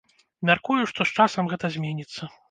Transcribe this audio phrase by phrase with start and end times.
[0.49, 2.31] Мяркую, што з часам гэта зменіцца.